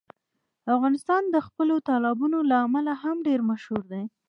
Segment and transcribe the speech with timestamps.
[0.75, 4.03] افغانستان د خپلو تالابونو له امله هم ډېر مشهور دی.